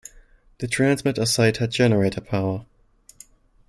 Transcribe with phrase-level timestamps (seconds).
[0.57, 2.65] The transmitter site had generator power.